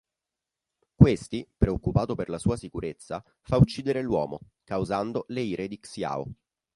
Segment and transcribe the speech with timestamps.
[0.95, 6.25] Questi, preoccupato per la sua sicurezza, fa uccidere l'uomo, causando le ire di Xiao.